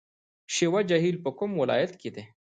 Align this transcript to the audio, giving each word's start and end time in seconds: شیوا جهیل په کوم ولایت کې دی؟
شیوا 0.55 0.79
جهیل 0.89 1.15
په 1.23 1.29
کوم 1.37 1.51
ولایت 1.61 1.91
کې 2.01 2.09
دی؟ 2.15 2.23